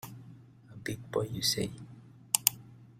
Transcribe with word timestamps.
A 0.73 0.77
big 0.77 1.11
boy, 1.11 1.27
you 1.31 1.43
say? 1.43 1.69